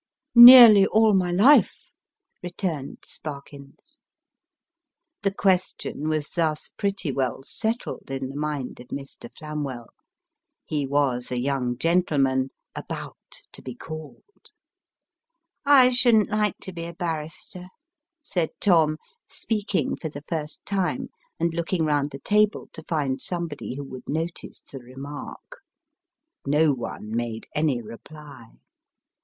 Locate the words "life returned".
1.29-3.05